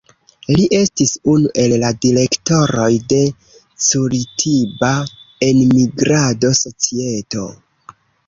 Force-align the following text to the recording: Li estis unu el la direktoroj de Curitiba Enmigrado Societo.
Li 0.59 0.63
estis 0.75 1.09
unu 1.33 1.49
el 1.63 1.75
la 1.83 1.91
direktoroj 2.05 2.87
de 3.13 3.19
Curitiba 3.89 4.91
Enmigrado 5.49 6.53
Societo. 6.63 7.47